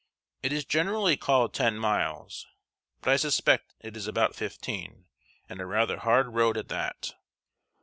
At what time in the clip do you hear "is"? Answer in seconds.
0.51-0.65, 3.95-4.07